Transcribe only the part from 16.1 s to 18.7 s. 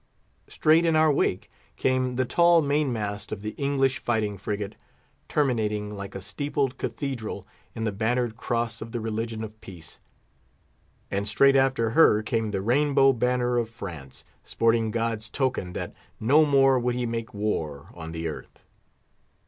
no more would he make war on the earth.